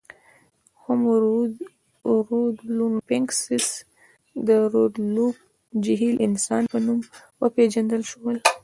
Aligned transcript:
هومو 0.81 1.11
رودولفنسیس 1.21 3.67
د 4.47 4.49
رودولف 4.73 5.35
جهیل 5.83 6.15
انسان 6.27 6.61
په 6.71 6.77
نوم 6.85 6.99
وپېژندل 7.41 8.01
شو. 8.11 8.19